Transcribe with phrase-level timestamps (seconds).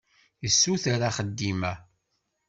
[0.43, 1.73] Yessuter axeddim-a.